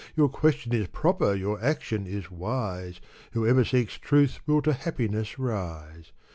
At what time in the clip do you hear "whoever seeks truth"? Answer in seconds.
3.33-4.39